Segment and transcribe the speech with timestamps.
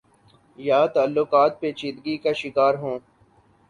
[0.59, 2.97] یا تعلقات پیچیدگی کا شکار ہوں۔۔